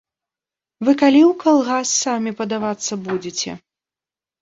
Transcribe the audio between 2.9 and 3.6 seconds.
будзеце?